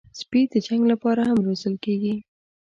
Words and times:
سپي 0.19 0.41
د 0.51 0.53
جنګ 0.65 0.83
لپاره 0.91 1.21
هم 1.29 1.37
روزل 1.47 1.75
کېږي. 1.85 2.15